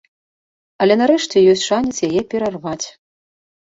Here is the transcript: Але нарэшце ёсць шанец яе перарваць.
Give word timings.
Але 0.85 0.93
нарэшце 1.01 1.37
ёсць 1.53 1.67
шанец 1.69 1.95
яе 2.11 2.21
перарваць. 2.33 2.83